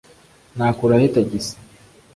[0.55, 1.55] nakura he tagisi